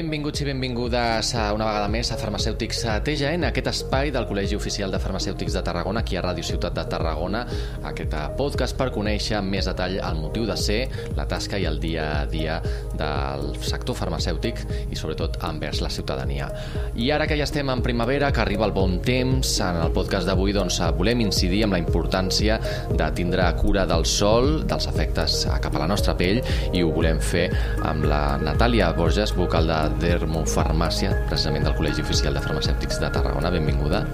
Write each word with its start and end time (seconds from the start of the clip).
Benvinguts 0.00 0.40
i 0.40 0.44
benvingudes 0.48 1.30
a 1.36 1.50
una 1.52 1.66
vegada 1.68 1.88
més 1.92 2.08
a 2.08 2.16
Farmacèutics 2.16 2.78
TGN, 3.04 3.44
aquest 3.50 3.66
espai 3.68 4.08
del 4.14 4.24
Col·legi 4.24 4.56
Oficial 4.56 4.88
de 4.88 4.96
Farmacèutics 5.02 5.52
de 5.52 5.60
Tarragona, 5.66 6.00
aquí 6.00 6.16
a 6.16 6.22
Ràdio 6.24 6.46
Ciutat 6.46 6.72
de 6.78 6.84
Tarragona, 6.88 7.42
aquest 7.84 8.16
podcast 8.38 8.78
per 8.78 8.86
conèixer 8.94 9.36
amb 9.36 9.52
més 9.52 9.68
detall 9.68 9.98
el 10.00 10.16
motiu 10.16 10.46
de 10.48 10.56
ser, 10.56 10.78
la 11.18 11.26
tasca 11.28 11.60
i 11.60 11.66
el 11.68 11.76
dia 11.82 12.06
a 12.22 12.22
dia 12.32 12.56
del 12.96 13.50
sector 13.60 13.98
farmacèutic 13.98 14.62
i 14.88 14.96
sobretot 14.96 15.36
envers 15.50 15.82
la 15.84 15.92
ciutadania. 15.92 16.48
I 16.96 17.10
ara 17.12 17.28
que 17.28 17.36
ja 17.36 17.44
estem 17.44 17.68
en 17.68 17.84
primavera, 17.84 18.32
que 18.32 18.40
arriba 18.40 18.64
el 18.64 18.72
bon 18.72 19.02
temps, 19.04 19.52
en 19.66 19.82
el 19.84 19.92
podcast 19.92 20.24
d'avui 20.32 20.56
doncs, 20.56 20.80
volem 20.96 21.26
incidir 21.26 21.66
en 21.68 21.76
la 21.76 21.82
importància 21.82 22.56
de 22.88 23.12
tindre 23.20 23.50
cura 23.60 23.84
del 23.84 24.08
sol, 24.08 24.64
dels 24.64 24.88
efectes 24.88 25.44
cap 25.60 25.76
a 25.76 25.84
la 25.84 25.92
nostra 25.92 26.16
pell, 26.16 26.40
i 26.72 26.80
ho 26.80 26.96
volem 26.96 27.20
fer 27.20 27.50
amb 27.84 28.08
la 28.08 28.24
Natàlia 28.40 28.94
Borges, 28.96 29.36
vocal 29.36 29.68
de 29.68 29.89
Dermofarmàcia, 30.00 31.10
precisament 31.28 31.64
del 31.66 31.74
Col·legi 31.78 32.04
Oficial 32.04 32.36
de 32.36 32.42
Farmacèutics 32.44 33.00
de 33.02 33.08
Tarragona. 33.12 33.50
Benvinguda. 33.52 34.04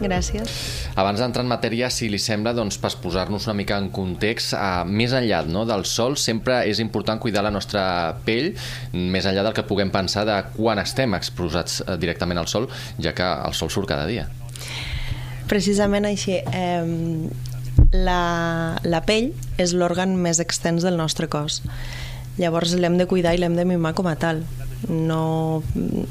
Gràcies. 0.00 0.50
Abans 0.98 1.20
d'entrar 1.20 1.44
en 1.44 1.50
matèria, 1.50 1.90
si 1.92 2.08
li 2.12 2.18
sembla, 2.20 2.52
doncs, 2.56 2.78
per 2.80 2.90
posar-nos 3.02 3.46
una 3.48 3.56
mica 3.58 3.78
en 3.80 3.88
context, 3.94 4.54
eh, 4.56 4.84
més 4.84 5.14
enllà 5.16 5.42
no, 5.48 5.64
del 5.68 5.84
sol, 5.88 6.16
sempre 6.16 6.62
és 6.68 6.80
important 6.80 7.20
cuidar 7.20 7.44
la 7.46 7.52
nostra 7.54 8.16
pell, 8.24 8.52
més 8.92 9.28
enllà 9.28 9.44
del 9.46 9.56
que 9.56 9.66
puguem 9.68 9.92
pensar 9.94 10.26
de 10.28 10.36
quan 10.56 10.80
estem 10.82 11.14
exposats 11.18 11.82
eh, 11.86 11.96
directament 12.00 12.40
al 12.40 12.48
sol, 12.48 12.68
ja 12.98 13.14
que 13.16 13.26
el 13.26 13.54
sol 13.54 13.72
surt 13.72 13.88
cada 13.92 14.06
dia. 14.06 14.28
Precisament 15.48 16.08
així. 16.08 16.40
Eh, 16.40 17.28
la, 17.92 18.76
la 18.82 19.02
pell 19.06 19.30
és 19.62 19.72
l'òrgan 19.76 20.16
més 20.18 20.40
extens 20.42 20.84
del 20.84 20.96
nostre 20.98 21.28
cos. 21.30 21.62
Llavors 22.36 22.74
l'hem 22.76 22.98
de 22.98 23.06
cuidar 23.08 23.32
i 23.36 23.40
l'hem 23.40 23.56
de 23.56 23.64
mimar 23.64 23.94
com 23.96 24.08
a 24.10 24.16
tal 24.20 24.42
no, 24.88 25.62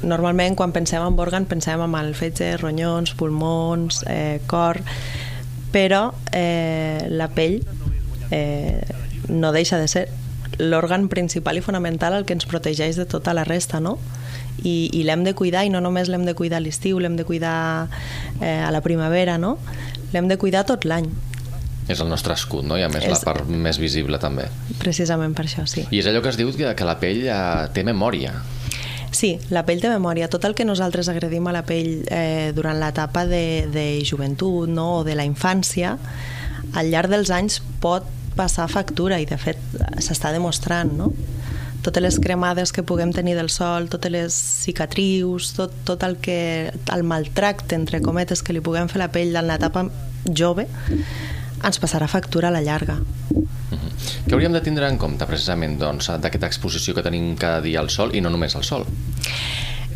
normalment 0.02 0.56
quan 0.58 0.74
pensem 0.74 1.02
en 1.04 1.16
òrgan 1.18 1.46
pensem 1.48 1.80
en 1.82 1.96
el 1.98 2.14
fetge, 2.18 2.56
ronyons, 2.60 3.14
pulmons, 3.16 4.02
eh, 4.08 4.40
cor, 4.46 4.80
però 5.72 6.10
eh, 6.32 7.06
la 7.10 7.28
pell 7.28 7.60
eh, 8.30 8.80
no 9.28 9.52
deixa 9.52 9.78
de 9.78 9.88
ser 9.88 10.06
l'òrgan 10.58 11.08
principal 11.12 11.58
i 11.58 11.64
fonamental 11.64 12.14
el 12.16 12.24
que 12.24 12.36
ens 12.36 12.46
protegeix 12.48 12.96
de 12.96 13.04
tota 13.04 13.34
la 13.36 13.44
resta, 13.44 13.80
no? 13.80 13.98
I, 14.64 14.88
i 14.96 15.02
l'hem 15.04 15.22
de 15.26 15.34
cuidar 15.36 15.66
i 15.66 15.70
no 15.70 15.82
només 15.84 16.08
l'hem 16.08 16.24
de 16.24 16.34
cuidar 16.34 16.62
a 16.62 16.64
l'estiu, 16.64 16.98
l'hem 17.00 17.16
de 17.18 17.26
cuidar 17.28 17.88
eh, 18.40 18.62
a 18.64 18.70
la 18.72 18.80
primavera, 18.80 19.36
no? 19.38 19.56
L'hem 20.14 20.30
de 20.32 20.38
cuidar 20.40 20.64
tot 20.68 20.88
l'any. 20.88 21.10
És 21.86 22.00
el 22.02 22.08
nostre 22.10 22.34
escut, 22.34 22.64
no? 22.66 22.78
I 22.80 22.82
a 22.82 22.88
més 22.90 23.04
és... 23.04 23.12
la 23.12 23.20
part 23.22 23.46
més 23.46 23.78
visible 23.78 24.18
també. 24.22 24.48
Precisament 24.80 25.36
per 25.36 25.46
això, 25.46 25.66
sí. 25.70 25.84
I 25.90 26.00
és 26.00 26.08
allò 26.10 26.24
que 26.24 26.32
es 26.32 26.40
diu 26.40 26.50
que, 26.56 26.72
que 26.74 26.88
la 26.88 26.96
pell 27.02 27.26
eh, 27.28 27.40
té 27.76 27.84
memòria. 27.86 28.32
Sí, 29.14 29.36
la 29.50 29.64
pell 29.66 29.80
té 29.80 29.90
memòria. 29.92 30.28
Tot 30.32 30.44
el 30.48 30.54
que 30.56 30.66
nosaltres 30.66 31.08
agredim 31.08 31.46
a 31.46 31.54
la 31.54 31.64
pell 31.66 32.04
eh, 32.12 32.52
durant 32.56 32.78
l'etapa 32.80 33.26
de, 33.28 33.66
de 33.72 33.86
joventut 34.04 34.68
no? 34.68 35.00
o 35.00 35.04
de 35.06 35.16
la 35.18 35.26
infància, 35.28 35.96
al 36.76 36.90
llarg 36.92 37.12
dels 37.12 37.30
anys 37.32 37.60
pot 37.80 38.06
passar 38.36 38.66
factura 38.68 39.20
i 39.22 39.26
de 39.28 39.38
fet 39.40 39.60
s'està 40.04 40.32
demostrant, 40.34 40.92
no? 40.98 41.12
totes 41.86 42.02
les 42.02 42.18
cremades 42.18 42.72
que 42.74 42.82
puguem 42.82 43.12
tenir 43.14 43.36
del 43.38 43.48
sol, 43.48 43.86
totes 43.88 44.10
les 44.10 44.34
cicatrius, 44.34 45.52
tot, 45.54 45.74
tot 45.86 46.02
el 46.02 46.16
que 46.18 46.72
el 46.92 47.04
maltracte, 47.06 47.76
entre 47.78 48.02
cometes, 48.02 48.42
que 48.42 48.56
li 48.56 48.62
puguem 48.64 48.90
fer 48.90 48.98
la 49.04 49.12
pell 49.14 49.36
en 49.38 49.46
l'etapa 49.46 49.86
jove, 50.26 50.66
ens 51.62 51.78
passarà 51.78 52.08
factura 52.10 52.50
a 52.50 52.56
la 52.56 52.64
llarga. 52.66 52.98
Què 54.26 54.34
hauríem 54.34 54.54
de 54.56 54.62
tindre 54.64 54.88
en 54.90 54.98
compte 54.98 55.26
precisament 55.28 55.76
doncs, 55.80 56.10
d'aquesta 56.22 56.48
exposició 56.50 56.94
que 56.96 57.04
tenim 57.06 57.34
cada 57.40 57.60
dia 57.64 57.80
al 57.80 57.90
sol 57.90 58.14
i 58.14 58.22
no 58.24 58.32
només 58.32 58.56
al 58.56 58.64
sol? 58.66 58.86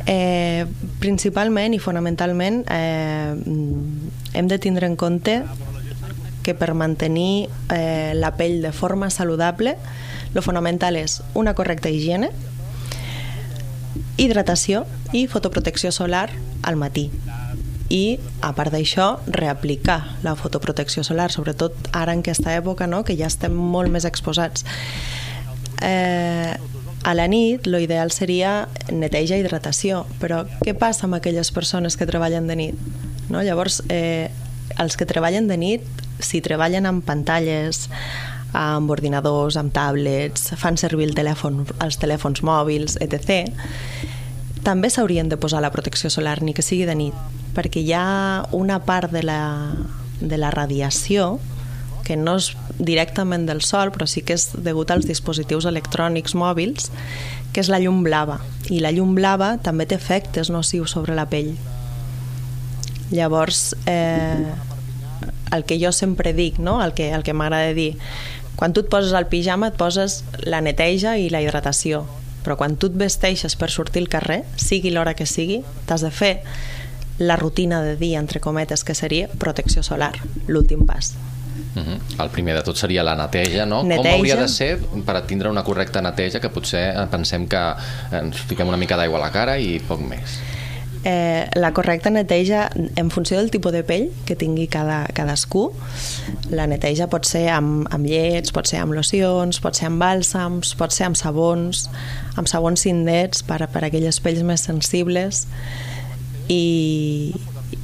Eh, 0.06 0.64
principalment 1.00 1.74
i 1.76 1.80
fonamentalment 1.82 2.62
eh, 2.72 3.34
hem 4.32 4.46
de 4.48 4.58
tindre 4.58 4.88
en 4.88 4.96
compte 4.96 5.42
que 6.42 6.54
per 6.56 6.72
mantenir 6.74 7.50
eh, 7.68 8.12
la 8.16 8.32
pell 8.38 8.62
de 8.64 8.72
forma 8.72 9.10
saludable 9.10 9.76
lo 10.32 10.42
fonamental 10.42 10.96
és 10.96 11.20
una 11.34 11.54
correcta 11.58 11.90
higiene, 11.90 12.30
hidratació 14.16 14.86
i 15.12 15.26
fotoprotecció 15.26 15.92
solar 15.92 16.28
al 16.62 16.78
matí 16.80 17.10
i 17.90 18.18
a 18.46 18.52
part 18.54 18.72
d'això 18.72 19.12
reaplicar 19.26 19.98
la 20.24 20.36
fotoprotecció 20.38 21.02
solar 21.06 21.30
sobretot 21.34 21.90
ara 21.92 22.14
en 22.14 22.22
aquesta 22.24 22.54
època 22.54 22.86
no? 22.86 23.02
que 23.04 23.16
ja 23.18 23.26
estem 23.26 23.54
molt 23.54 23.90
més 23.90 24.06
exposats 24.08 24.64
eh, 25.82 26.54
a 27.02 27.14
la 27.16 27.26
nit 27.32 27.66
l'ideal 27.66 28.12
seria 28.14 28.68
neteja 28.92 29.36
i 29.36 29.42
hidratació 29.42 30.04
però 30.22 30.44
què 30.62 30.76
passa 30.78 31.08
amb 31.08 31.18
aquelles 31.18 31.50
persones 31.50 31.96
que 31.98 32.06
treballen 32.06 32.46
de 32.46 32.56
nit? 32.62 32.86
No? 33.28 33.42
llavors 33.42 33.82
eh, 33.88 34.30
els 34.78 34.96
que 34.96 35.08
treballen 35.08 35.50
de 35.50 35.58
nit 35.58 36.04
si 36.22 36.42
treballen 36.44 36.86
amb 36.86 37.04
pantalles 37.04 37.88
amb 38.52 38.90
ordinadors, 38.90 39.56
amb 39.56 39.70
tablets, 39.74 40.50
fan 40.58 40.78
servir 40.80 41.06
el 41.06 41.14
telèfon, 41.14 41.64
els 41.84 41.98
telèfons 42.02 42.42
mòbils, 42.42 42.98
etc., 42.98 43.46
també 44.66 44.90
s'haurien 44.90 45.30
de 45.30 45.38
posar 45.40 45.62
la 45.62 45.70
protecció 45.72 46.10
solar, 46.10 46.42
ni 46.42 46.52
que 46.52 46.64
sigui 46.66 46.84
de 46.84 46.96
nit, 46.98 47.14
perquè 47.54 47.82
hi 47.82 47.92
ha 47.96 48.46
una 48.56 48.80
part 48.86 49.12
de 49.12 49.22
la, 49.26 49.40
de 50.20 50.38
la 50.38 50.50
radiació 50.54 51.38
que 52.04 52.16
no 52.16 52.36
és 52.40 52.50
directament 52.78 53.44
del 53.46 53.60
sol, 53.62 53.92
però 53.94 54.06
sí 54.10 54.24
que 54.26 54.34
és 54.34 54.48
degut 54.64 54.90
als 54.90 55.06
dispositius 55.06 55.68
electrònics 55.70 56.34
mòbils, 56.34 56.88
que 57.54 57.62
és 57.62 57.70
la 57.70 57.78
llum 57.82 58.02
blava. 58.02 58.40
I 58.70 58.80
la 58.82 58.90
llum 58.94 59.14
blava 59.14 59.52
també 59.62 59.86
té 59.86 59.98
efectes 59.98 60.50
nocius 60.50 60.94
sobre 60.96 61.14
la 61.14 61.28
pell. 61.30 61.52
Llavors, 63.14 63.76
eh, 63.90 64.46
el 65.54 65.64
que 65.66 65.78
jo 65.82 65.92
sempre 65.92 66.32
dic, 66.32 66.58
no? 66.58 66.80
el 66.82 66.94
que, 66.94 67.12
el 67.14 67.22
que 67.26 67.34
m'agrada 67.34 67.74
dir, 67.74 67.92
quan 68.56 68.74
tu 68.74 68.84
et 68.84 68.90
poses 68.90 69.14
el 69.16 69.26
pijama 69.30 69.70
et 69.70 69.78
poses 69.78 70.22
la 70.44 70.60
neteja 70.60 71.16
i 71.18 71.30
la 71.30 71.40
hidratació, 71.42 72.04
però 72.44 72.56
quan 72.58 72.76
tu 72.76 72.90
et 72.90 72.98
vesteixes 72.98 73.56
per 73.56 73.70
sortir 73.70 74.02
al 74.02 74.10
carrer, 74.12 74.42
sigui 74.58 74.92
l'hora 74.94 75.14
que 75.14 75.26
sigui, 75.26 75.62
t'has 75.86 76.04
de 76.06 76.10
fer 76.10 76.34
la 77.20 77.36
rutina 77.36 77.82
de 77.82 77.96
dia, 77.96 78.18
entre 78.18 78.40
cometes, 78.40 78.82
que 78.82 78.94
seria 78.96 79.28
protecció 79.28 79.84
solar, 79.84 80.14
l'últim 80.48 80.86
pas. 80.86 81.14
Uh 81.76 81.82
-huh. 81.82 82.22
El 82.24 82.30
primer 82.30 82.56
de 82.56 82.62
tot 82.62 82.76
seria 82.76 83.02
la 83.04 83.14
neteja, 83.14 83.66
no? 83.66 83.82
Neteja. 83.84 84.10
Com 84.10 84.18
hauria 84.18 84.36
de 84.36 84.48
ser 84.48 84.78
per 85.04 85.22
tindre 85.26 85.50
una 85.50 85.62
correcta 85.62 86.00
neteja, 86.00 86.40
que 86.40 86.48
potser 86.48 87.08
pensem 87.10 87.46
que 87.46 87.74
ens 88.10 88.36
fiquem 88.36 88.66
una 88.66 88.76
mica 88.76 88.96
d'aigua 88.96 89.18
a 89.18 89.20
la 89.20 89.30
cara 89.30 89.58
i 89.58 89.78
poc 89.78 90.00
més? 90.00 90.40
Eh, 91.04 91.48
la 91.54 91.72
correcta 91.72 92.10
neteja, 92.10 92.70
en 92.96 93.10
funció 93.10 93.38
del 93.38 93.50
tipus 93.50 93.72
de 93.72 93.82
pell 93.82 94.10
que 94.26 94.36
tingui 94.36 94.66
cada, 94.68 95.06
cadascú, 95.14 95.72
la 96.50 96.66
neteja 96.66 97.06
pot 97.08 97.24
ser 97.24 97.48
amb, 97.48 97.86
amb 97.90 98.04
llets, 98.04 98.52
pot 98.52 98.66
ser 98.66 98.80
amb 98.80 98.92
locions, 98.92 99.60
pot 99.60 99.74
ser 99.74 99.86
amb 99.86 100.02
bàlsams, 100.02 100.74
pot 100.76 100.92
ser 100.92 101.06
amb 101.06 101.16
sabons, 101.16 101.88
amb 102.36 102.48
sabons 102.48 102.80
cindets 102.80 103.42
per, 103.42 103.66
per 103.72 103.84
a 103.84 103.86
aquelles 103.86 104.20
pells 104.20 104.42
més 104.42 104.60
sensibles, 104.60 105.46
i, 106.50 107.32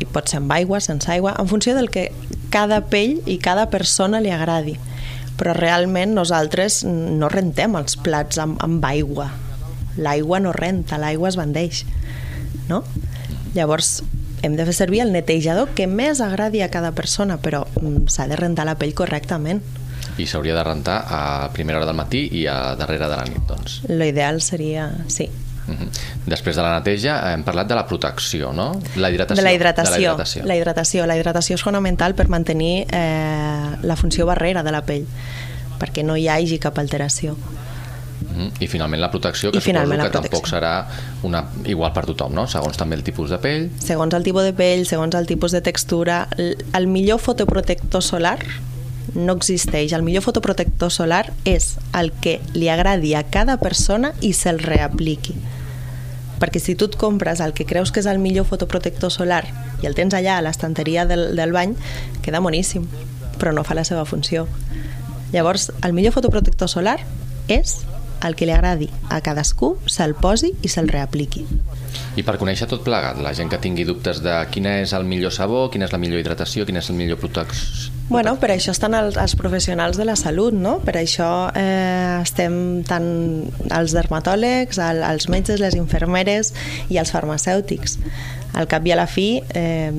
i 0.00 0.08
pot 0.10 0.28
ser 0.28 0.40
amb 0.42 0.52
aigua, 0.56 0.80
sense 0.82 1.10
aigua, 1.12 1.36
en 1.38 1.48
funció 1.48 1.76
del 1.76 1.90
que 1.94 2.10
cada 2.50 2.82
pell 2.90 3.20
i 3.26 3.38
cada 3.42 3.68
persona 3.70 4.20
li 4.22 4.32
agradi. 4.34 4.76
Però 5.36 5.52
realment 5.56 6.14
nosaltres 6.16 6.82
no 6.88 7.28
rentem 7.32 7.76
els 7.78 7.98
plats 8.00 8.40
amb, 8.42 8.58
amb 8.64 8.84
aigua. 8.88 9.30
L'aigua 10.00 10.40
no 10.42 10.52
renta, 10.56 10.98
l'aigua 11.00 11.30
es 11.30 11.38
bandeix. 11.38 11.84
No? 12.68 12.82
Llavors, 13.54 14.00
hem 14.42 14.56
de 14.56 14.66
fer 14.68 14.74
servir 14.76 15.02
el 15.04 15.12
netejador 15.14 15.72
que 15.76 15.86
més 15.86 16.20
agradi 16.24 16.62
a 16.64 16.70
cada 16.72 16.92
persona, 16.96 17.38
però 17.42 17.64
mm, 17.80 18.06
s'ha 18.12 18.28
de 18.28 18.38
rentar 18.40 18.66
la 18.68 18.76
pell 18.80 18.94
correctament. 18.96 19.62
I 20.16 20.26
s'hauria 20.28 20.56
de 20.56 20.64
rentar 20.64 21.02
a 21.12 21.22
primera 21.52 21.80
hora 21.80 21.88
del 21.88 21.98
matí 21.98 22.26
i 22.40 22.46
a 22.48 22.74
darrere 22.78 23.08
de 23.08 23.16
la 23.18 23.26
nit, 23.28 23.42
doncs. 23.48 23.82
L'ideal 23.92 24.40
seria, 24.44 24.88
sí, 25.12 25.28
Uh 25.66 25.74
-huh. 25.74 25.88
Després 26.26 26.56
de 26.56 26.62
la 26.62 26.78
neteja 26.78 27.32
hem 27.32 27.42
parlat 27.42 27.66
de 27.66 27.74
la 27.74 27.86
protecció, 27.86 28.52
no? 28.52 28.80
La 28.96 29.10
hidratació. 29.10 29.36
De 29.36 29.42
la 29.42 29.52
hidratació. 29.52 29.92
De 29.92 29.98
la 29.98 30.00
hidratació. 30.00 30.44
La 30.44 30.56
hidratació, 30.56 31.06
la 31.06 31.16
hidratació 31.16 31.54
és 31.54 31.62
fonamental 31.62 32.14
per 32.14 32.28
mantenir 32.28 32.86
eh, 32.90 33.76
la 33.82 33.96
funció 33.96 34.26
barrera 34.26 34.62
de 34.62 34.72
la 34.72 34.82
pell, 34.82 35.06
perquè 35.78 36.04
no 36.04 36.16
hi 36.16 36.28
hagi 36.28 36.58
cap 36.58 36.78
alteració. 36.78 37.36
-huh. 38.36 38.50
I 38.60 38.66
finalment 38.66 39.00
la 39.00 39.10
protecció, 39.10 39.50
que 39.50 39.58
I 39.58 39.60
suposo 39.60 39.82
que 39.82 39.96
protecció. 39.96 40.20
tampoc 40.20 40.48
serà 40.48 40.72
una, 41.22 41.44
igual 41.64 41.92
per 41.92 42.04
tothom, 42.06 42.34
no? 42.34 42.46
Segons 42.46 42.76
també 42.76 42.96
el 42.96 43.04
tipus 43.06 43.30
de 43.30 43.38
pell. 43.42 43.68
Segons 43.82 44.14
el 44.14 44.26
tipus 44.26 44.46
de 44.46 44.52
pell, 44.56 44.86
segons 44.86 45.14
el 45.14 45.26
tipus 45.26 45.52
de 45.52 45.62
textura, 45.64 46.26
el 46.36 46.86
millor 46.86 47.20
fotoprotector 47.22 48.02
solar 48.02 48.38
no 49.14 49.36
existeix. 49.36 49.92
El 49.92 50.02
millor 50.02 50.24
fotoprotector 50.26 50.90
solar 50.90 51.32
és 51.44 51.76
el 51.96 52.12
que 52.12 52.40
li 52.54 52.68
agradi 52.72 53.14
a 53.14 53.24
cada 53.30 53.58
persona 53.62 54.12
i 54.20 54.32
se'l 54.32 54.58
reapliqui. 54.62 55.36
perquè 56.36 56.60
si 56.60 56.74
tu 56.76 56.84
et 56.84 56.96
compres 57.00 57.40
el 57.40 57.54
que 57.56 57.64
creus 57.64 57.88
que 57.88 58.00
és 58.02 58.06
el 58.10 58.18
millor 58.20 58.44
fotoprotector 58.44 59.08
solar 59.08 59.46
i 59.80 59.86
el 59.88 59.94
tens 59.96 60.12
allà 60.12 60.36
a 60.36 60.42
l'estanteria 60.44 61.06
del, 61.08 61.30
del 61.36 61.52
bany, 61.52 61.72
queda 62.20 62.42
boníssim, 62.44 62.84
però 63.40 63.54
no 63.56 63.64
fa 63.64 63.72
la 63.72 63.86
seva 63.88 64.04
funció. 64.04 64.46
Llavors, 65.32 65.70
el 65.80 65.96
millor 65.96 66.12
fotoprotector 66.12 66.68
solar 66.68 66.98
és 67.48 67.78
el 68.24 68.36
que 68.36 68.46
li 68.48 68.52
agradi 68.52 68.88
a 69.12 69.20
cadascú, 69.24 69.76
se'l 69.88 70.16
posi 70.16 70.52
i 70.60 70.68
se'l 70.72 70.88
reapliqui. 70.92 71.44
I 72.16 72.24
per 72.24 72.38
conèixer 72.40 72.68
tot 72.68 72.84
plegat, 72.84 73.20
la 73.20 73.34
gent 73.36 73.50
que 73.52 73.60
tingui 73.60 73.84
dubtes 73.88 74.22
de 74.24 74.36
quina 74.52 74.78
és 74.80 74.92
el 74.96 75.04
millor 75.08 75.32
sabó, 75.32 75.66
quina 75.72 75.88
és 75.88 75.92
la 75.92 76.00
millor 76.00 76.20
hidratació, 76.20 76.64
quina 76.68 76.84
és 76.84 76.90
el 76.92 77.00
millor 77.00 77.20
protecció... 77.20 77.95
Bueno, 78.08 78.36
per 78.38 78.52
això 78.54 78.70
estan 78.70 78.94
els, 78.94 79.16
els 79.18 79.34
professionals 79.34 79.96
de 79.98 80.04
la 80.06 80.14
salut, 80.14 80.54
no? 80.54 80.76
Per 80.86 80.94
això 81.00 81.50
eh, 81.58 82.20
estem 82.22 82.84
tant 82.86 83.08
els 83.74 83.96
dermatòlegs, 83.96 84.78
el, 84.78 85.02
els 85.02 85.26
metges, 85.32 85.58
les 85.58 85.74
infermeres 85.74 86.52
i 86.86 87.00
els 87.02 87.10
farmacèutics. 87.10 87.98
Al 88.54 88.70
cap 88.70 88.86
i 88.86 88.94
a 88.94 89.00
la 89.00 89.08
fi 89.10 89.42
eh, 89.58 89.90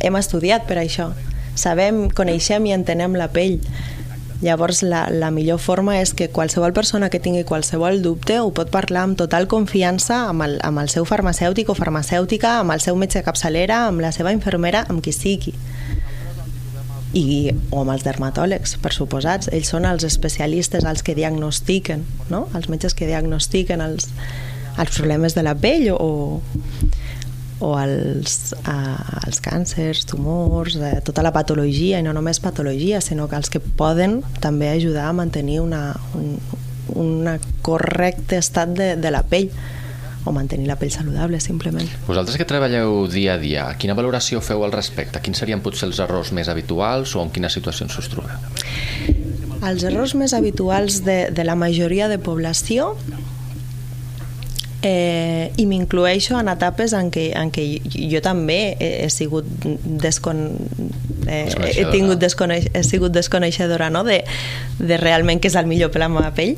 hem 0.00 0.16
estudiat 0.16 0.64
per 0.64 0.80
això. 0.80 1.10
Sabem, 1.58 2.06
coneixem 2.16 2.64
i 2.70 2.72
entenem 2.72 3.18
la 3.18 3.28
pell 3.34 3.58
Llavors, 4.40 4.84
la, 4.86 5.08
la 5.10 5.32
millor 5.34 5.58
forma 5.58 5.96
és 5.98 6.12
que 6.14 6.28
qualsevol 6.30 6.70
persona 6.70 7.08
que 7.10 7.18
tingui 7.18 7.42
qualsevol 7.42 7.98
dubte 8.04 8.36
ho 8.38 8.52
pot 8.54 8.70
parlar 8.70 9.02
amb 9.08 9.18
total 9.18 9.48
confiança 9.50 10.20
amb 10.28 10.46
el, 10.46 10.54
amb 10.62 10.78
el 10.78 10.92
seu 10.92 11.02
farmacèutic 11.10 11.72
o 11.72 11.74
farmacèutica, 11.74 12.60
amb 12.60 12.70
el 12.70 12.84
seu 12.84 12.94
metge 12.94 13.24
capçalera, 13.26 13.88
amb 13.88 13.98
la 14.04 14.12
seva 14.14 14.30
infermera, 14.30 14.84
amb 14.86 15.02
qui 15.02 15.10
sigui 15.12 15.56
i, 17.16 17.52
o 17.70 17.82
amb 17.82 17.94
els 17.94 18.04
dermatòlegs, 18.06 18.76
per 18.82 18.92
suposats. 18.94 19.50
Ells 19.54 19.72
són 19.72 19.88
els 19.88 20.04
especialistes, 20.08 20.84
els 20.84 21.04
que 21.04 21.16
diagnostiquen, 21.18 22.04
no? 22.32 22.46
els 22.54 22.68
metges 22.68 22.96
que 22.96 23.08
diagnostiquen 23.08 23.84
els, 23.84 24.10
els 24.78 24.94
problemes 24.96 25.36
de 25.38 25.44
la 25.46 25.56
pell 25.58 25.88
o, 25.94 26.40
o 27.64 27.72
els, 27.80 28.54
eh, 28.60 29.18
els 29.24 29.42
càncers, 29.44 30.04
tumors, 30.10 30.76
eh, 30.76 30.98
tota 31.04 31.24
la 31.24 31.34
patologia, 31.34 31.98
i 31.98 32.06
no 32.06 32.14
només 32.16 32.42
patologia, 32.44 33.00
sinó 33.00 33.28
que 33.28 33.40
els 33.40 33.50
que 33.50 33.60
poden 33.60 34.20
també 34.44 34.70
ajudar 34.70 35.08
a 35.08 35.16
mantenir 35.16 35.60
una, 35.64 35.92
un 36.14 36.36
una 36.94 37.38
correcte 37.62 38.38
estat 38.38 38.72
de, 38.76 38.96
de 38.96 39.10
la 39.10 39.22
pell 39.22 39.50
o 40.24 40.32
mantenir 40.34 40.68
la 40.68 40.76
pell 40.76 40.90
saludable, 40.92 41.40
simplement. 41.40 41.88
Vosaltres 42.06 42.36
que 42.36 42.46
treballeu 42.48 43.06
dia 43.10 43.36
a 43.36 43.40
dia, 43.40 43.68
quina 43.80 43.96
valoració 43.98 44.42
feu 44.44 44.64
al 44.66 44.74
respecte? 44.74 45.22
Quins 45.24 45.40
serien 45.40 45.62
potser 45.64 45.88
els 45.88 46.00
errors 46.04 46.32
més 46.36 46.50
habituals 46.52 47.14
o 47.16 47.22
en 47.24 47.32
quines 47.34 47.54
situacions 47.54 47.98
us 48.00 48.10
trobeu? 48.12 48.36
Els 49.68 49.82
errors 49.86 50.14
més 50.14 50.34
habituals 50.34 51.02
de, 51.06 51.18
de 51.34 51.44
la 51.46 51.56
majoria 51.58 52.08
de 52.10 52.18
població 52.22 52.92
eh, 54.82 55.50
i 55.56 55.66
m'inclueixo 55.66 56.38
en 56.38 56.50
etapes 56.52 56.94
en 56.94 57.10
què, 57.14 57.28
en 57.38 57.50
què 57.54 57.64
jo 58.12 58.22
també 58.24 58.58
he, 58.78 58.90
he 59.04 59.10
sigut 59.10 59.48
descon, 60.02 60.44
eh, 61.26 61.46
he, 61.72 61.86
tingut 61.90 62.22
desconeix, 62.22 62.68
he 62.74 62.84
sigut 62.86 63.14
desconeixedora 63.14 63.90
no? 63.90 64.04
de, 64.06 64.22
de 64.78 65.00
realment 65.00 65.42
què 65.42 65.50
és 65.50 65.58
el 65.58 65.66
millor 65.70 65.90
per 65.94 66.04
la 66.04 66.10
meva 66.12 66.30
pell 66.36 66.54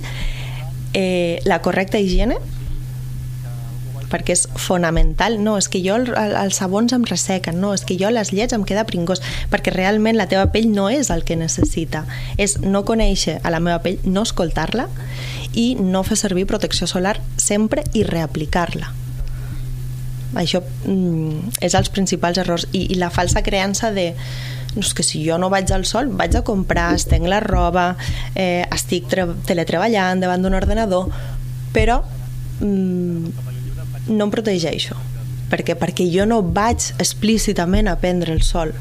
eh, 0.92 1.40
la 1.48 1.60
correcta 1.64 2.00
higiene 2.02 2.36
perquè 4.10 4.34
és 4.36 4.46
fonamental. 4.60 5.38
No, 5.42 5.56
és 5.60 5.68
que 5.70 5.82
jo 5.84 5.96
el, 6.00 6.08
el, 6.12 6.36
els 6.42 6.60
sabons 6.60 6.92
em 6.96 7.06
ressequen, 7.08 7.60
no, 7.62 7.72
és 7.76 7.84
que 7.86 7.96
jo 8.00 8.10
les 8.12 8.32
llets 8.34 8.56
em 8.56 8.64
queda 8.66 8.86
pringós, 8.88 9.22
perquè 9.52 9.74
realment 9.74 10.18
la 10.18 10.28
teva 10.30 10.48
pell 10.54 10.70
no 10.72 10.88
és 10.90 11.10
el 11.14 11.24
que 11.24 11.38
necessita. 11.38 12.04
És 12.36 12.58
no 12.60 12.84
conèixer 12.88 13.38
a 13.42 13.54
la 13.54 13.62
meva 13.62 13.80
pell, 13.84 14.00
no 14.04 14.26
escoltar-la 14.26 14.88
i 15.54 15.74
no 15.80 16.04
fer 16.06 16.18
servir 16.18 16.48
protecció 16.50 16.86
solar 16.90 17.18
sempre 17.40 17.84
i 17.94 18.04
reaplicar-la. 18.06 18.94
Això 20.38 20.60
mm, 20.62 21.56
és 21.66 21.74
els 21.74 21.90
principals 21.90 22.38
errors. 22.38 22.68
I, 22.72 22.86
I 22.94 22.98
la 23.00 23.10
falsa 23.10 23.42
creença 23.42 23.90
de 23.90 24.12
no, 24.76 24.84
és 24.84 24.94
que 24.94 25.02
si 25.02 25.24
jo 25.26 25.38
no 25.38 25.50
vaig 25.50 25.70
al 25.74 25.84
sol, 25.88 26.12
vaig 26.14 26.36
a 26.38 26.44
comprar, 26.46 26.92
estenc 26.94 27.26
la 27.28 27.40
roba, 27.42 27.96
eh, 28.38 28.62
estic 28.70 29.08
teletreballant 29.10 30.22
davant 30.22 30.44
d'un 30.44 30.54
ordenador, 30.54 31.10
però 31.74 32.00
mm, 32.60 33.49
no 34.10 34.28
em 34.28 34.34
protegeixo. 34.34 34.98
Perquè, 35.50 35.74
perquè 35.78 36.06
jo 36.12 36.26
no 36.30 36.42
vaig 36.42 36.92
explícitament 37.02 37.90
a 37.90 37.96
prendre 37.98 38.32
el 38.36 38.44
sol. 38.46 38.74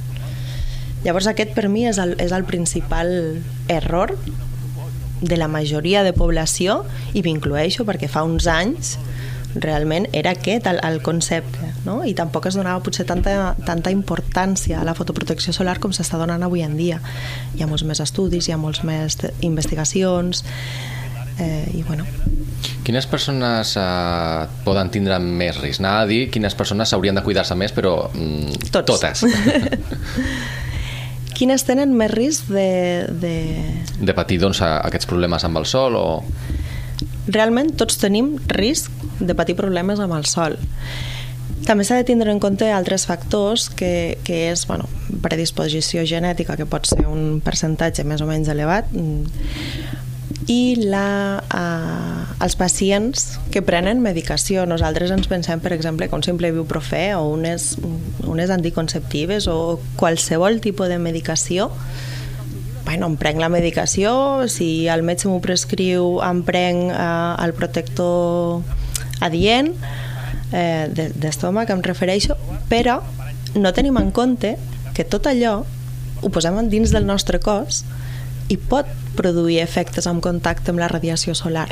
Llavors 1.05 1.29
aquest 1.31 1.55
per 1.55 1.69
mi 1.71 1.87
és 1.87 1.97
el, 2.01 2.17
és 2.19 2.33
el 2.35 2.43
principal 2.45 3.09
error 3.71 4.13
de 5.21 5.37
la 5.37 5.47
majoria 5.47 6.03
de 6.03 6.13
població 6.15 6.83
i 7.13 7.23
m'inclueixo 7.23 7.85
perquè 7.87 8.09
fa 8.11 8.23
uns 8.27 8.47
anys 8.51 8.97
realment 9.55 10.05
era 10.13 10.35
aquest 10.35 10.67
el, 10.69 10.79
el 10.85 11.01
concepte 11.01 11.71
no? 11.85 12.03
i 12.05 12.13
tampoc 12.13 12.45
es 12.47 12.57
donava 12.59 12.83
potser 12.85 13.05
tanta, 13.09 13.55
tanta 13.65 13.91
importància 13.91 14.79
a 14.79 14.85
la 14.85 14.93
fotoprotecció 14.95 15.53
solar 15.55 15.79
com 15.81 15.93
s'està 15.95 16.19
donant 16.21 16.43
avui 16.45 16.61
en 16.63 16.77
dia 16.77 16.99
hi 17.55 17.63
ha 17.63 17.67
molts 17.67 17.83
més 17.87 17.99
estudis, 18.03 18.47
hi 18.47 18.53
ha 18.53 18.61
molts 18.61 18.83
més 18.87 19.17
investigacions 19.41 20.43
eh, 21.39 21.71
i 21.73 21.83
bueno 21.87 22.05
Quines 22.83 23.05
persones 23.05 23.75
eh, 23.77 24.47
poden 24.65 24.89
tindre 24.89 25.19
més 25.21 25.59
risc? 25.61 25.83
Anava 25.83 26.07
a 26.07 26.09
dir 26.09 26.23
quines 26.33 26.55
persones 26.57 26.89
s'haurien 26.89 27.13
de 27.13 27.21
cuidar-se 27.21 27.53
més, 27.53 27.69
però 27.75 28.09
mm, 28.09 28.71
Tots. 28.73 28.87
totes. 28.89 29.21
quines 31.37 31.63
tenen 31.67 31.93
més 31.95 32.09
risc 32.11 32.49
de... 32.51 33.05
De, 33.21 33.35
de 34.01 34.15
patir 34.17 34.39
doncs, 34.41 34.63
aquests 34.65 35.09
problemes 35.09 35.45
amb 35.45 35.61
el 35.61 35.69
sol 35.69 35.99
o... 35.99 36.07
Realment 37.29 37.75
tots 37.77 37.99
tenim 38.01 38.33
risc 38.49 38.89
de 39.21 39.35
patir 39.37 39.53
problemes 39.59 40.01
amb 40.01 40.17
el 40.17 40.25
sol. 40.25 40.57
També 41.67 41.85
s'ha 41.85 41.99
de 41.99 42.07
tindre 42.07 42.33
en 42.33 42.39
compte 42.41 42.71
altres 42.73 43.05
factors 43.05 43.67
que, 43.69 44.17
que 44.25 44.47
és 44.49 44.65
bueno, 44.65 44.87
predisposició 45.21 46.07
genètica, 46.09 46.57
que 46.57 46.65
pot 46.65 46.89
ser 46.89 47.05
un 47.05 47.37
percentatge 47.45 48.07
més 48.07 48.23
o 48.25 48.29
menys 48.29 48.49
elevat, 48.49 48.89
i 50.49 50.75
la, 50.81 51.43
eh, 51.53 52.43
els 52.43 52.55
pacients 52.57 53.37
que 53.53 53.61
prenen 53.61 54.01
medicació. 54.01 54.65
Nosaltres 54.65 55.13
ens 55.13 55.29
pensem, 55.29 55.61
per 55.61 55.71
exemple, 55.75 56.09
que 56.09 56.17
un 56.17 56.25
simple 56.25 56.49
ibuprofè 56.49 57.13
o 57.19 57.27
unes, 57.29 57.75
unes 58.25 58.49
anticonceptives 58.49 59.47
o 59.47 59.79
qualsevol 59.99 60.59
tipus 60.59 60.89
de 60.89 60.97
medicació 60.97 61.69
bueno, 62.89 63.05
em 63.05 63.15
prenc 63.21 63.37
la 63.37 63.51
medicació, 63.53 64.47
si 64.49 64.87
el 64.89 65.03
metge 65.05 65.29
m'ho 65.29 65.37
prescriu 65.43 66.15
em 66.25 66.39
prenc 66.41 66.89
eh, 66.89 67.35
el 67.45 67.53
protector 67.53 68.63
adient 69.21 69.75
eh, 70.49 70.89
d'estómac, 70.89 71.69
em 71.69 71.83
refereixo, 71.85 72.33
però 72.71 72.97
no 73.53 73.73
tenim 73.77 73.99
en 74.01 74.09
compte 74.09 74.55
que 74.97 75.05
tot 75.05 75.29
allò 75.29 75.59
ho 76.19 76.31
posem 76.33 76.57
dins 76.73 76.89
del 76.89 77.05
nostre 77.05 77.37
cos 77.37 77.83
i 78.49 78.57
pot 78.57 78.89
produir 79.17 79.59
efectes 79.61 80.07
amb 80.09 80.23
contacte 80.25 80.73
amb 80.73 80.81
la 80.81 80.89
radiació 80.91 81.35
solar. 81.37 81.69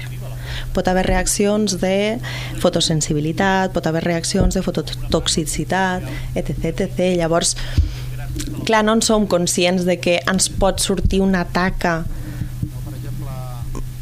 Pot 0.73 0.87
haver 0.87 1.03
reaccions 1.07 1.77
de 1.81 2.17
fotosensibilitat, 2.61 3.73
pot 3.75 3.87
haver 3.89 4.03
reaccions 4.05 4.55
de 4.55 4.63
fototoxicitat, 4.63 6.05
etc. 6.35 6.71
etc. 6.71 7.01
Llavors, 7.17 7.55
clar, 8.65 8.83
no 8.85 8.97
en 8.97 9.03
som 9.05 9.27
conscients 9.27 9.85
de 9.89 9.97
que 9.99 10.19
ens 10.23 10.49
pot 10.49 10.79
sortir 10.83 11.21
una 11.25 11.43
taca 11.49 11.99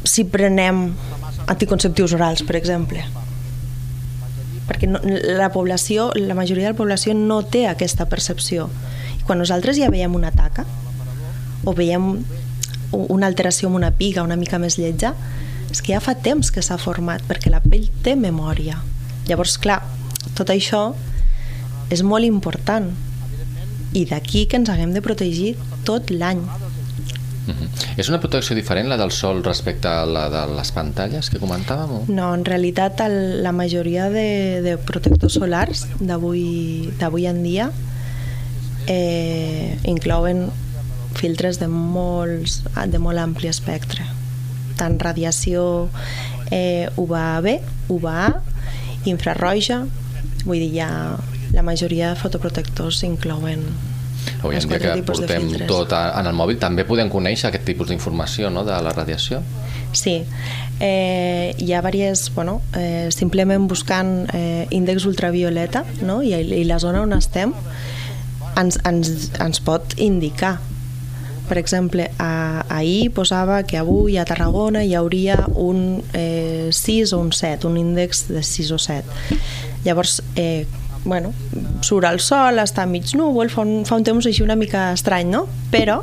si 0.06 0.24
prenem 0.30 0.90
anticonceptius 1.50 2.14
orals, 2.16 2.44
per 2.46 2.56
exemple. 2.60 3.02
Perquè 4.66 4.88
no, 4.90 5.00
la 5.38 5.50
població, 5.54 6.10
la 6.18 6.34
majoria 6.34 6.68
de 6.68 6.74
la 6.74 6.78
població 6.78 7.14
no 7.14 7.40
té 7.42 7.66
aquesta 7.70 8.08
percepció. 8.10 8.68
I 9.18 9.26
quan 9.26 9.38
nosaltres 9.42 9.78
ja 9.78 9.90
veiem 9.92 10.14
una 10.18 10.32
taca 10.34 10.66
o 11.66 11.74
veiem 11.74 12.24
una 12.92 13.26
alteració 13.26 13.68
amb 13.68 13.78
una 13.78 13.90
piga 13.90 14.24
una 14.26 14.36
mica 14.36 14.58
més 14.62 14.78
lletja, 14.78 15.14
és 15.70 15.82
que 15.82 15.92
ja 15.94 16.00
fa 16.00 16.14
temps 16.14 16.52
que 16.52 16.62
s'ha 16.62 16.78
format, 16.78 17.24
perquè 17.26 17.50
la 17.50 17.62
pell 17.64 17.88
té 18.04 18.14
memòria. 18.16 18.78
Llavors, 19.26 19.56
clar, 19.58 19.80
tot 20.38 20.50
això 20.54 20.88
és 21.90 22.02
molt 22.02 22.26
important 22.26 22.90
i 23.96 24.04
d'aquí 24.08 24.46
que 24.50 24.58
ens 24.60 24.70
haguem 24.70 24.92
de 24.94 25.02
protegir 25.02 25.56
tot 25.84 26.10
l'any. 26.10 26.42
Mm 27.46 27.54
-hmm. 27.54 27.68
És 27.96 28.08
una 28.08 28.18
protecció 28.20 28.56
diferent 28.56 28.88
la 28.88 28.96
del 28.96 29.10
sol 29.10 29.42
respecte 29.44 29.88
a 29.88 30.04
la 30.04 30.28
de 30.28 30.54
les 30.56 30.72
pantalles 30.72 31.30
que 31.30 31.38
comentàvem? 31.38 31.90
O? 31.90 32.04
No, 32.08 32.34
en 32.34 32.44
realitat 32.44 33.00
el, 33.00 33.42
la 33.42 33.52
majoria 33.52 34.10
de, 34.10 34.60
de 34.62 34.76
protectors 34.78 35.32
solars 35.32 35.86
d'avui 36.00 37.26
en 37.26 37.42
dia 37.42 37.70
eh, 38.86 39.78
inclouen 39.84 40.50
filtres 41.16 41.60
de, 41.62 41.68
molts, 41.70 42.62
de 42.92 43.00
molt 43.02 43.22
ampli 43.22 43.48
espectre 43.48 44.06
tant 44.76 44.98
radiació 45.00 45.88
eh, 46.52 46.86
UVA-B, 47.00 47.56
UVA, 47.96 48.26
infrarroja 49.08 49.82
vull 50.44 50.60
dir, 50.60 50.72
ja 50.76 50.90
la 51.54 51.64
majoria 51.66 52.12
de 52.12 52.20
fotoprotectors 52.20 53.02
inclouen 53.08 53.64
Avui 54.42 54.56
en 54.58 54.68
dia 54.68 54.78
que 54.82 55.02
portem 55.06 55.46
tot 55.70 55.92
en 55.94 56.26
el 56.26 56.34
mòbil 56.36 56.58
també 56.60 56.84
podem 56.86 57.10
conèixer 57.10 57.48
aquest 57.48 57.64
tipus 57.68 57.88
d'informació 57.92 58.50
no, 58.50 58.64
de 58.66 58.74
la 58.82 58.92
radiació? 58.92 59.40
Sí, 59.96 60.16
eh, 60.82 61.54
hi 61.56 61.72
ha 61.72 61.80
diverses, 61.80 62.26
bueno, 62.34 62.58
eh, 62.76 63.08
simplement 63.14 63.68
buscant 63.70 64.26
eh, 64.34 64.66
índex 64.74 65.06
ultravioleta 65.06 65.84
no? 66.02 66.20
I, 66.26 66.34
i 66.34 66.64
la 66.68 66.80
zona 66.82 67.04
on 67.06 67.14
estem 67.16 67.54
ens, 68.58 68.80
ens, 68.84 69.30
ens 69.40 69.62
pot 69.64 69.94
indicar 69.96 70.56
per 71.48 71.58
exemple, 71.58 72.10
a, 72.18 72.64
ahir 72.68 73.12
posava 73.14 73.62
que 73.64 73.78
avui 73.78 74.18
a 74.18 74.24
Tarragona 74.28 74.84
hi 74.84 74.94
hauria 74.94 75.38
un 75.54 76.02
eh, 76.12 76.68
6 76.72 77.14
o 77.14 77.20
un 77.22 77.32
7, 77.32 77.66
un 77.66 77.78
índex 77.80 78.26
de 78.28 78.42
6 78.42 78.72
o 78.76 78.78
7. 78.78 79.38
Llavors, 79.84 80.22
eh, 80.36 80.66
bueno, 81.04 81.32
surt 81.86 82.08
el 82.10 82.20
sol, 82.20 82.58
està 82.58 82.86
mig 82.90 83.14
núvol, 83.14 83.50
fa 83.50 83.62
un, 83.62 83.84
fa 83.86 83.98
un 83.98 84.04
temps 84.04 84.26
així 84.26 84.42
una 84.42 84.58
mica 84.58 84.90
estrany, 84.96 85.30
no? 85.30 85.46
Però 85.70 86.02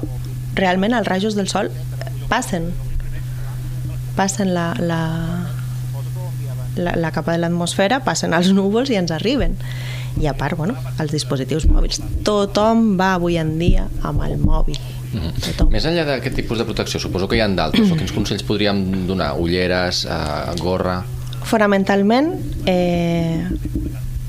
realment 0.56 0.96
els 0.96 1.08
rajos 1.08 1.36
del 1.36 1.50
sol 1.52 1.72
passen 2.30 2.72
passen 4.16 4.54
la, 4.54 4.74
la, 4.80 5.02
la, 6.76 6.96
la 6.96 7.12
capa 7.12 7.34
de 7.34 7.42
l'atmosfera, 7.42 8.02
passen 8.06 8.34
els 8.38 8.52
núvols 8.54 8.92
i 8.94 9.00
ens 9.00 9.14
arriben. 9.14 9.58
I 10.22 10.30
a 10.30 10.36
part, 10.38 10.58
bueno, 10.58 10.76
els 11.02 11.14
dispositius 11.14 11.66
mòbils. 11.70 12.02
Tothom 12.26 12.94
va 13.00 13.16
avui 13.18 13.40
en 13.42 13.56
dia 13.58 13.88
amb 14.06 14.22
el 14.28 14.38
mòbil. 14.42 14.78
Mm 15.14 15.20
-hmm. 15.20 15.70
Més 15.70 15.86
enllà 15.86 16.06
d'aquest 16.06 16.36
tipus 16.36 16.58
de 16.58 16.66
protecció, 16.66 17.00
suposo 17.00 17.28
que 17.28 17.36
hi 17.36 17.42
ha 17.42 17.48
d'altres, 17.48 17.92
o 17.92 17.96
quins 17.96 18.12
consells 18.18 18.44
podríem 18.44 19.08
donar? 19.08 19.34
Ulleres, 19.38 20.06
eh, 20.06 20.56
gorra... 20.60 21.04
Fonamentalment, 21.44 22.34
eh, 22.66 23.46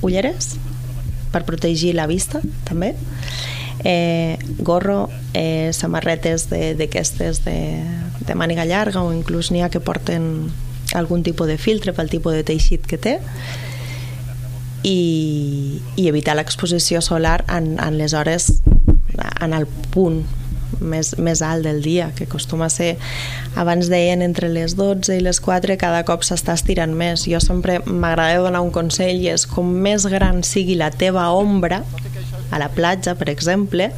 ulleres, 0.03 0.57
per 1.31 1.45
protegir 1.45 1.95
la 1.95 2.07
vista, 2.07 2.41
també. 2.65 2.95
Eh, 3.85 4.39
gorro, 4.59 5.11
eh, 5.33 5.71
samarretes 5.73 6.49
d'aquestes 6.49 7.45
de, 7.45 7.51
de, 7.51 8.27
de 8.27 8.35
màniga 8.35 8.65
llarga 8.65 9.03
o 9.03 9.13
inclús 9.13 9.51
n'hi 9.51 9.63
ha 9.63 9.69
que 9.69 9.81
porten 9.81 10.51
algun 10.95 11.23
tipus 11.23 11.47
de 11.47 11.59
filtre 11.59 11.93
pel 11.93 12.09
tipus 12.09 12.33
de 12.33 12.45
teixit 12.47 12.87
que 12.87 12.99
té 12.99 13.19
i, 14.85 15.81
i 15.97 16.09
evitar 16.09 16.37
l'exposició 16.39 17.03
solar 17.03 17.43
en, 17.49 17.75
en 17.81 17.99
les 17.99 18.15
hores 18.15 18.63
en 19.41 19.53
el 19.53 19.67
punt 19.67 20.23
més, 20.81 21.15
més 21.19 21.43
alt 21.43 21.67
del 21.67 21.83
dia, 21.83 22.11
que 22.17 22.29
acostuma 22.29 22.67
a 22.67 22.73
ser, 22.73 22.95
abans 23.57 23.91
deien, 23.93 24.23
entre 24.23 24.49
les 24.53 24.77
12 24.79 25.19
i 25.19 25.23
les 25.25 25.41
4, 25.45 25.79
cada 25.81 26.05
cop 26.09 26.25
s'està 26.27 26.57
estirant 26.59 26.95
més. 26.97 27.27
Jo 27.31 27.41
sempre 27.43 27.81
m'agrada 27.87 28.43
donar 28.47 28.65
un 28.65 28.73
consell 28.75 29.23
i 29.23 29.31
és 29.35 29.47
com 29.51 29.71
més 29.87 30.07
gran 30.11 30.43
sigui 30.47 30.79
la 30.81 30.91
teva 30.91 31.31
ombra, 31.37 31.83
a 32.51 32.59
la 32.61 32.71
platja, 32.71 33.17
per 33.19 33.31
exemple, 33.33 33.91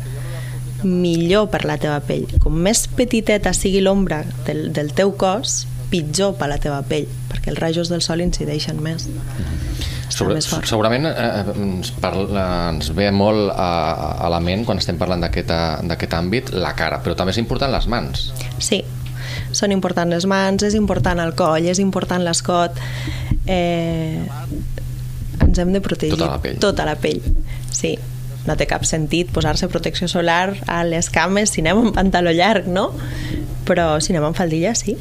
millor 0.85 1.50
per 1.50 1.64
la 1.68 1.78
teva 1.80 1.99
pell. 2.04 2.26
Com 2.42 2.56
més 2.62 2.87
petiteta 2.88 3.52
sigui 3.56 3.83
l'ombra 3.85 4.23
del, 4.47 4.71
del 4.76 4.92
teu 4.97 5.12
cos, 5.18 5.64
pitjor 5.90 6.35
per 6.38 6.49
la 6.50 6.59
teva 6.62 6.81
pell, 6.87 7.07
perquè 7.31 7.52
els 7.52 7.61
rajos 7.62 7.93
del 7.93 8.02
sol 8.05 8.23
incideixen 8.25 8.81
més. 8.83 9.09
Sobre, 10.16 10.38
segurament 10.40 11.09
eh, 11.11 11.12
eh, 11.12 11.55
ens, 11.61 11.90
parla, 12.00 12.45
ens 12.71 12.93
ve 12.97 13.09
molt 13.12 13.50
a, 13.52 13.71
a 14.23 14.31
la 14.33 14.38
ment 14.40 14.62
quan 14.64 14.78
estem 14.81 14.97
parlant 15.00 15.25
d'aquest 15.26 16.14
àmbit 16.16 16.55
la 16.55 16.73
cara, 16.78 17.02
però 17.05 17.16
també 17.19 17.35
és 17.35 17.40
important 17.43 17.73
les 17.75 17.88
mans. 17.90 18.28
Sí, 18.62 18.81
són 19.57 19.75
importants 19.75 20.14
les 20.14 20.26
mans, 20.31 20.62
és 20.66 20.76
important 20.78 21.21
el 21.23 21.35
coll, 21.38 21.69
és 21.71 21.81
important 21.83 22.23
l'escot. 22.25 22.78
Eh, 23.47 24.23
ens 25.47 25.59
hem 25.62 25.73
de 25.75 25.83
protegir 25.83 26.16
tota 26.16 26.31
la 26.33 26.43
pell. 26.43 26.61
Tota 26.62 26.87
la 26.88 26.97
pell, 27.00 27.23
sí. 27.71 27.97
No 28.47 28.55
té 28.55 28.69
cap 28.71 28.85
sentit 28.87 29.33
posar-se 29.35 29.66
protecció 29.66 30.07
solar 30.07 30.55
a 30.71 30.83
les 30.87 31.11
cames 31.11 31.50
si 31.50 31.64
anem 31.64 31.81
amb 31.83 31.97
pantaló 31.97 32.31
llarg, 32.31 32.69
no? 32.71 32.93
Però 33.66 33.97
si 33.99 34.14
anem 34.14 34.28
amb 34.28 34.38
faldilla, 34.38 34.76
sí. 34.78 34.95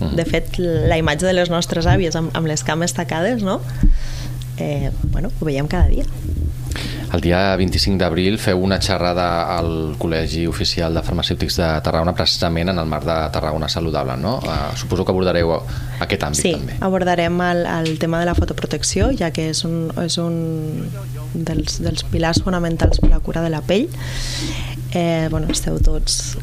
Mm. 0.00 0.14
De 0.18 0.24
fet, 0.28 0.58
la 0.58 0.98
imatge 1.00 1.26
de 1.26 1.34
les 1.36 1.50
nostres 1.52 1.86
àvies 1.90 2.16
amb, 2.18 2.34
amb 2.36 2.50
les 2.50 2.64
cames 2.66 2.96
tacades, 2.96 3.42
no? 3.46 3.60
eh, 4.58 4.90
bueno, 5.04 5.30
ho 5.40 5.44
veiem 5.44 5.66
cada 5.66 5.88
dia. 5.88 6.04
El 7.14 7.20
dia 7.20 7.54
25 7.54 7.94
d'abril 8.00 8.40
feu 8.42 8.58
una 8.58 8.80
xerrada 8.82 9.26
al 9.54 9.94
Col·legi 10.00 10.48
Oficial 10.50 10.96
de 10.96 11.02
Farmacèutics 11.06 11.60
de 11.60 11.68
Tarragona 11.86 12.14
precisament 12.16 12.72
en 12.72 12.80
el 12.82 12.88
marc 12.90 13.06
de 13.06 13.18
Tarragona 13.36 13.68
Saludable, 13.70 14.16
no? 14.18 14.40
Uh, 14.42 14.72
suposo 14.74 15.04
que 15.06 15.14
abordareu 15.14 15.52
aquest 16.02 16.26
àmbit 16.26 16.40
sí, 16.40 16.54
també. 16.56 16.74
Sí, 16.74 16.82
abordarem 16.88 17.38
el, 17.46 17.62
el 17.70 17.92
tema 18.02 18.18
de 18.18 18.26
la 18.26 18.34
fotoprotecció, 18.34 19.12
ja 19.14 19.30
que 19.30 19.46
és 19.52 19.62
un, 19.68 19.92
és 20.02 20.18
un 20.18 20.90
dels, 21.34 21.78
dels 21.84 22.02
pilars 22.10 22.42
fonamentals 22.42 22.98
per 22.98 23.12
la 23.12 23.22
cura 23.22 23.46
de 23.46 23.54
la 23.54 23.62
pell. 23.62 23.86
Eh, 24.90 25.28
bueno, 25.30 25.46
esteu 25.54 25.78
tots 25.82 26.34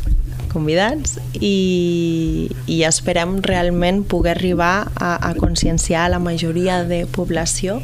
convidats 0.51 1.17
i, 1.39 2.49
i 2.67 2.81
esperem 2.87 3.39
realment 3.45 4.03
poder 4.07 4.35
arribar 4.35 4.91
a, 4.95 5.15
a 5.15 5.33
conscienciar 5.39 6.09
la 6.11 6.19
majoria 6.19 6.83
de 6.87 7.05
població 7.07 7.79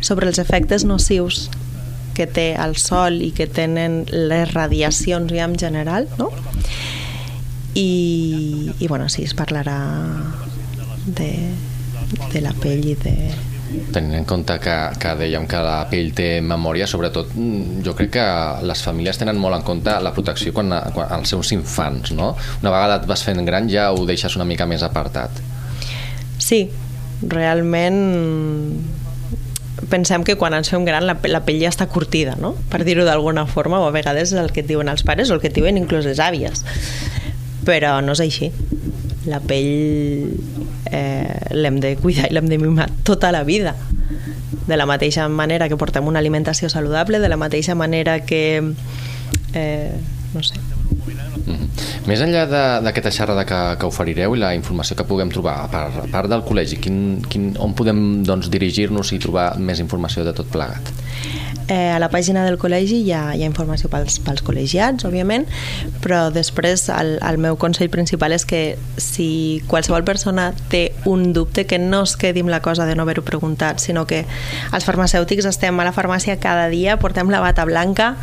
sobre 0.00 0.28
els 0.28 0.42
efectes 0.42 0.84
nocius 0.84 1.48
que 2.14 2.26
té 2.26 2.52
el 2.60 2.76
sol 2.76 3.22
i 3.24 3.30
que 3.32 3.46
tenen 3.48 4.02
les 4.10 4.52
radiacions 4.52 5.32
ja 5.32 5.46
en 5.48 5.56
general, 5.58 6.08
no? 6.18 6.28
I, 7.74 8.72
i 8.78 8.88
bueno, 8.88 9.08
sí, 9.08 9.24
es 9.24 9.32
parlarà 9.32 9.78
de, 11.06 11.32
de 12.34 12.42
la 12.44 12.52
pell 12.60 12.84
i 12.84 12.98
de, 13.00 13.16
tenint 13.92 14.18
en 14.20 14.26
compte 14.28 14.56
que, 14.62 14.76
que 15.00 15.14
dèiem 15.18 15.46
que 15.50 15.60
la 15.64 15.76
pell 15.90 16.12
té 16.16 16.28
memòria, 16.44 16.88
sobretot 16.90 17.34
mm, 17.34 17.82
jo 17.86 17.94
crec 17.98 18.14
que 18.18 18.26
les 18.68 18.84
famílies 18.84 19.20
tenen 19.20 19.40
molt 19.40 19.58
en 19.58 19.66
compte 19.66 19.94
la 20.02 20.14
protecció 20.14 20.54
quan, 20.56 20.72
quan 20.94 21.12
als 21.18 21.32
seus 21.34 21.52
infants, 21.56 22.14
no? 22.16 22.32
Una 22.62 22.74
vegada 22.74 23.00
et 23.00 23.08
vas 23.10 23.24
fent 23.26 23.44
gran 23.46 23.70
ja 23.70 23.90
ho 23.92 24.06
deixes 24.08 24.36
una 24.38 24.48
mica 24.48 24.68
més 24.68 24.84
apartat. 24.86 25.42
Sí, 26.42 26.64
realment 27.22 28.00
pensem 29.90 30.24
que 30.24 30.36
quan 30.38 30.54
ens 30.54 30.70
fem 30.70 30.84
gran 30.86 31.06
la, 31.08 31.16
la 31.28 31.42
pell 31.46 31.60
ja 31.62 31.70
està 31.72 31.88
curtida, 31.90 32.36
no? 32.40 32.54
per 32.70 32.82
dir-ho 32.86 33.06
d'alguna 33.08 33.46
forma, 33.50 33.80
o 33.80 33.88
a 33.88 33.94
vegades 33.94 34.32
és 34.32 34.40
el 34.40 34.52
que 34.52 34.62
et 34.62 34.68
diuen 34.68 34.90
els 34.92 35.04
pares 35.06 35.30
o 35.30 35.36
el 35.36 35.42
que 35.42 35.50
et 35.50 35.56
diuen 35.56 35.80
inclús 35.80 36.06
les 36.08 36.20
àvies. 36.22 36.64
Però 37.66 37.98
no 38.02 38.16
és 38.16 38.22
així. 38.24 38.50
La 39.26 39.38
pell 39.38 40.32
eh, 40.90 41.36
l'hem 41.54 41.78
de 41.82 41.94
cuidar 42.00 42.30
i 42.30 42.34
l'hem 42.34 42.48
de 42.50 42.58
mimar 42.58 42.88
tota 43.06 43.32
la 43.32 43.44
vida. 43.44 43.76
De 44.66 44.76
la 44.76 44.86
mateixa 44.86 45.28
manera 45.28 45.68
que 45.68 45.78
portem 45.78 46.06
una 46.06 46.18
alimentació 46.18 46.68
saludable, 46.68 47.20
de 47.20 47.28
la 47.28 47.38
mateixa 47.38 47.74
manera 47.74 48.20
que... 48.26 48.42
Eh, 49.54 49.92
no 50.32 50.42
sé, 50.42 50.56
Mm 51.46 51.54
-hmm. 51.54 52.06
Més 52.06 52.20
enllà 52.20 52.46
d'aquesta 52.82 53.10
xerrada 53.10 53.44
que, 53.44 53.60
que 53.78 53.86
oferireu 53.86 54.34
i 54.36 54.38
la 54.38 54.54
informació 54.54 54.96
que 54.96 55.04
puguem 55.04 55.28
trobar, 55.28 55.56
a 55.64 55.68
part, 55.68 55.96
a 56.04 56.06
part 56.10 56.28
del 56.28 56.42
col·legi, 56.42 56.78
quin, 56.78 57.22
quin, 57.28 57.54
on 57.58 57.74
podem 57.74 58.22
doncs, 58.22 58.50
dirigir-nos 58.50 59.12
i 59.12 59.18
trobar 59.18 59.58
més 59.58 59.78
informació 59.80 60.24
de 60.24 60.32
tot 60.32 60.46
plegat? 60.46 60.92
Eh, 61.68 61.90
a 61.94 61.98
la 62.02 62.08
pàgina 62.10 62.42
del 62.46 62.58
col·legi 62.58 63.02
hi 63.04 63.12
ha, 63.14 63.22
hi 63.36 63.44
ha 63.44 63.48
informació 63.48 63.90
pels, 63.92 64.18
pels 64.24 64.42
col·legiats, 64.44 65.06
òbviament, 65.06 65.46
però 66.02 66.24
després 66.34 66.88
el, 66.92 67.14
el 67.22 67.38
meu 67.42 67.58
consell 67.60 67.90
principal 67.92 68.34
és 68.34 68.44
que 68.48 68.62
si 69.00 69.62
qualsevol 69.70 70.04
persona 70.06 70.50
té 70.72 70.88
un 71.06 71.30
dubte, 71.36 71.66
que 71.70 71.78
no 71.78 72.02
es 72.08 72.16
quedi 72.18 72.42
amb 72.42 72.50
la 72.52 72.62
cosa 72.64 72.86
de 72.88 72.96
no 72.98 73.06
haver-ho 73.06 73.24
preguntat, 73.26 73.82
sinó 73.82 74.06
que 74.10 74.24
els 74.72 74.88
farmacèutics 74.88 75.46
estem 75.48 75.78
a 75.78 75.86
la 75.86 75.94
farmàcia 75.94 76.40
cada 76.42 76.66
dia, 76.72 76.98
portem 76.98 77.30
la 77.30 77.42
bata 77.44 77.66
blanca 77.68 78.16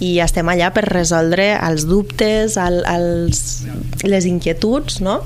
i 0.00 0.16
estem 0.24 0.48
allà 0.48 0.72
per 0.74 0.86
resoldre 0.88 1.52
els 1.60 1.86
dubtes, 1.86 2.56
el, 2.58 2.80
els, 2.88 3.42
les 4.02 4.26
inquietuds 4.26 5.00
no? 5.04 5.20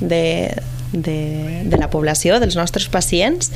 de, 0.00 0.54
de, 0.92 1.18
de 1.66 1.80
la 1.80 1.90
població, 1.90 2.38
dels 2.40 2.56
nostres 2.56 2.88
pacients 2.88 3.50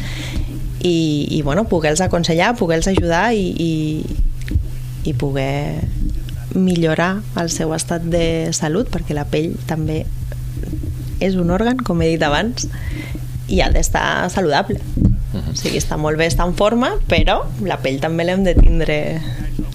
i, 0.85 1.27
i 1.31 1.41
bueno, 1.43 1.65
poder-los 1.65 2.03
aconsellar, 2.05 2.55
poder-los 2.57 2.89
ajudar 2.93 3.33
i, 3.33 3.49
i, 3.57 4.05
i 5.09 5.15
poder 5.17 5.81
millorar 6.55 7.23
el 7.41 7.49
seu 7.51 7.73
estat 7.75 8.05
de 8.05 8.53
salut 8.55 8.91
perquè 8.93 9.17
la 9.17 9.25
pell 9.27 9.57
també 9.67 10.05
és 11.25 11.39
un 11.41 11.51
òrgan, 11.51 11.81
com 11.81 12.03
he 12.05 12.13
dit 12.13 12.23
abans 12.23 12.69
i 13.49 13.63
ha 13.65 13.71
d'estar 13.73 14.31
saludable 14.31 14.79
uh 14.79 15.41
-huh. 15.41 15.51
o 15.51 15.57
sigui, 15.57 15.81
està 15.81 15.97
molt 15.97 16.19
bé 16.19 16.27
estar 16.27 16.47
en 16.47 16.55
forma 16.55 16.95
però 17.09 17.43
la 17.65 17.81
pell 17.81 17.99
també 18.01 18.25
l'hem 18.25 18.45
de 18.45 18.55
tindre 18.55 19.21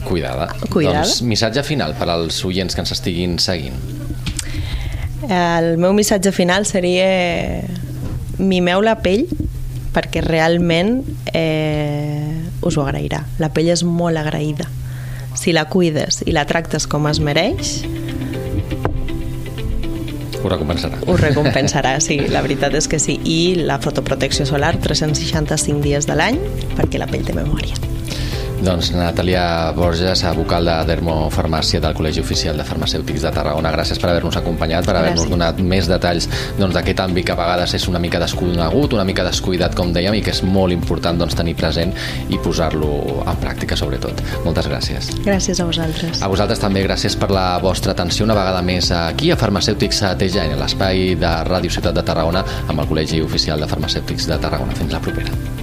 Cuidada. 0.04 0.48
Cuidada. 0.70 1.04
Doncs 1.04 1.22
missatge 1.22 1.64
final 1.64 1.94
per 2.00 2.10
als 2.10 2.44
oients 2.46 2.76
que 2.76 2.82
ens 2.82 2.92
estiguin 2.92 3.38
seguint. 3.40 3.76
El 5.28 5.78
meu 5.78 5.94
missatge 5.94 6.32
final 6.32 6.66
seria 6.66 7.64
mimeu 8.38 8.82
la 8.82 8.96
pell 9.04 9.28
perquè 9.96 10.24
realment 10.26 11.00
eh, 11.34 12.36
us 12.62 12.78
ho 12.78 12.86
agrairà. 12.86 13.24
La 13.42 13.52
pell 13.56 13.72
és 13.74 13.84
molt 13.84 14.20
agraïda. 14.22 14.68
Si 15.40 15.54
la 15.56 15.68
cuides 15.70 16.24
i 16.26 16.34
la 16.36 16.46
tractes 16.50 16.88
com 16.90 17.08
es 17.10 17.22
mereix, 17.24 17.80
ho 20.40 20.48
recompensarà. 20.48 21.00
Ho 21.08 21.18
recompensarà, 21.20 21.98
sí, 22.00 22.20
la 22.32 22.42
veritat 22.46 22.76
és 22.80 22.88
que 22.88 23.00
sí. 23.00 23.20
I 23.28 23.60
la 23.68 23.80
fotoprotecció 23.84 24.48
solar 24.48 24.78
365 24.80 25.84
dies 25.84 26.08
de 26.08 26.16
l'any 26.16 26.40
perquè 26.78 27.02
la 27.02 27.10
pell 27.12 27.28
té 27.28 27.36
memòria. 27.36 27.76
Doncs 28.60 28.90
Natàlia 28.92 29.72
Borges, 29.72 30.20
vocal 30.36 30.68
de 30.68 30.74
Dermofarmàcia 30.90 31.80
del 31.80 31.94
Col·legi 31.96 32.20
Oficial 32.20 32.58
de 32.60 32.66
Farmacèutics 32.68 33.24
de 33.24 33.32
Tarragona. 33.32 33.72
Gràcies 33.72 34.00
per 34.02 34.10
haver-nos 34.12 34.36
acompanyat, 34.36 34.84
per 34.88 34.98
haver-nos 35.00 35.30
donat 35.32 35.62
més 35.64 35.88
detalls 35.88 36.28
doncs, 36.58 36.76
d'aquest 36.76 37.00
àmbit 37.06 37.30
que 37.30 37.36
a 37.36 37.38
vegades 37.40 37.76
és 37.80 37.88
una 37.88 38.02
mica 38.04 38.20
desconegut, 38.20 38.98
una 38.98 39.06
mica 39.08 39.24
descuidat, 39.24 39.78
com 39.80 39.94
dèiem, 39.96 40.18
i 40.20 40.24
que 40.26 40.34
és 40.36 40.44
molt 40.44 40.76
important 40.76 41.22
doncs, 41.22 41.38
tenir 41.40 41.56
present 41.60 41.96
i 42.28 42.40
posar-lo 42.44 42.92
en 43.24 43.40
pràctica, 43.40 43.78
sobretot. 43.80 44.20
Moltes 44.44 44.68
gràcies. 44.68 45.08
Gràcies 45.24 45.64
a 45.64 45.70
vosaltres. 45.70 46.20
A 46.20 46.32
vosaltres 46.32 46.60
també 46.60 46.84
gràcies 46.84 47.16
per 47.20 47.32
la 47.32 47.48
vostra 47.64 47.96
atenció 47.96 48.28
una 48.28 48.36
vegada 48.36 48.62
més 48.66 48.92
aquí 48.96 49.32
a 49.32 49.40
Farmacèutics 49.40 50.04
a 50.04 50.12
TGN, 50.20 50.60
l'espai 50.60 51.16
de 51.20 51.32
Ràdio 51.48 51.72
Ciutat 51.72 51.96
de 51.96 52.04
Tarragona 52.04 52.44
amb 52.68 52.76
el 52.76 52.92
Col·legi 52.92 53.24
Oficial 53.24 53.64
de 53.64 53.72
Farmacèutics 53.72 54.28
de 54.28 54.44
Tarragona. 54.44 54.76
Fins 54.76 54.92
la 54.92 55.04
propera. 55.08 55.59